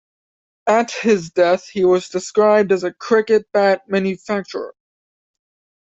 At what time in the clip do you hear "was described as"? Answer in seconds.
1.85-2.83